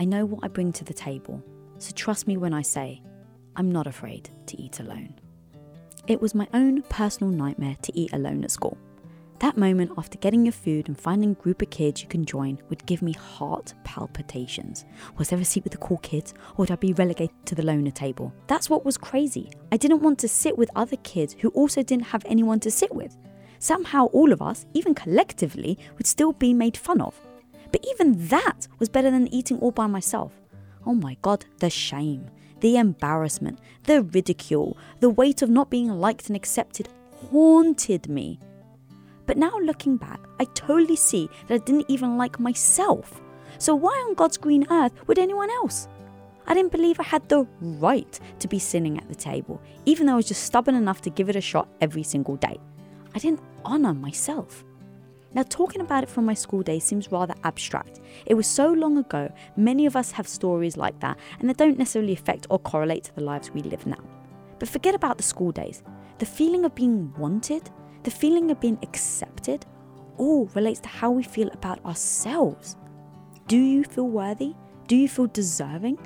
[0.00, 1.42] I know what I bring to the table,
[1.78, 3.02] so trust me when I say
[3.56, 5.14] I'm not afraid to eat alone.
[6.06, 8.78] It was my own personal nightmare to eat alone at school.
[9.40, 12.60] That moment after getting your food and finding a group of kids you can join
[12.68, 14.84] would give me heart palpitations.
[15.16, 17.64] Was there a seat with the cool kids, or would I be relegated to the
[17.64, 18.32] loner table?
[18.46, 19.50] That's what was crazy.
[19.72, 22.94] I didn't want to sit with other kids who also didn't have anyone to sit
[22.94, 23.16] with.
[23.58, 27.20] Somehow, all of us, even collectively, would still be made fun of.
[27.70, 30.32] But even that was better than eating all by myself.
[30.86, 36.28] Oh my god, the shame, the embarrassment, the ridicule, the weight of not being liked
[36.28, 36.88] and accepted
[37.30, 38.38] haunted me.
[39.26, 43.20] But now looking back, I totally see that I didn't even like myself.
[43.58, 45.88] So why on God's green earth would anyone else?
[46.46, 50.14] I didn't believe I had the right to be sitting at the table, even though
[50.14, 52.58] I was just stubborn enough to give it a shot every single day.
[53.14, 54.64] I didn't honour myself.
[55.34, 58.00] Now, talking about it from my school days seems rather abstract.
[58.26, 61.78] It was so long ago, many of us have stories like that, and they don't
[61.78, 64.02] necessarily affect or correlate to the lives we live now.
[64.58, 65.82] But forget about the school days.
[66.18, 67.70] The feeling of being wanted,
[68.04, 69.66] the feeling of being accepted
[70.16, 72.76] all relates to how we feel about ourselves.
[73.46, 74.54] Do you feel worthy?
[74.86, 75.98] Do you feel deserving?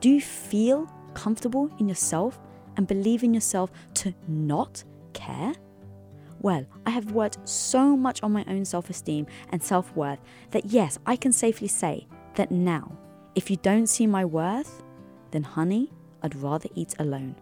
[0.00, 2.38] Do you feel comfortable in yourself
[2.76, 5.52] and believe in yourself to not care?
[6.40, 10.66] Well, I have worked so much on my own self esteem and self worth that
[10.66, 12.96] yes, I can safely say that now,
[13.34, 14.82] if you don't see my worth,
[15.30, 17.34] then honey, I'd rather eat alone.